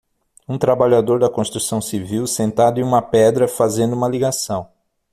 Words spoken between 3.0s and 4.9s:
pedra, fazendo uma ligação.